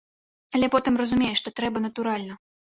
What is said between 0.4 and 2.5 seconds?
Але потым разумееш, што трэба натуральна.